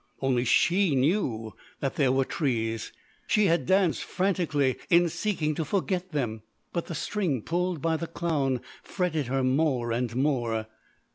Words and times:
Only 0.19 0.45
she 0.45 0.95
knew 0.95 1.53
that 1.79 1.93
there 1.93 2.11
were 2.11 2.25
trees. 2.25 2.91
She 3.27 3.45
had 3.45 3.67
danced 3.67 4.03
frantically 4.03 4.77
in 4.89 5.09
seeking 5.09 5.53
to 5.53 5.63
forget 5.63 6.11
them, 6.11 6.41
but 6.73 6.87
the 6.87 6.95
string 6.95 7.43
pulled 7.43 7.83
by 7.83 7.97
the 7.97 8.07
clown 8.07 8.61
fretted 8.81 9.27
her 9.27 9.43
more 9.43 9.91
and 9.91 10.15
more. 10.15 10.65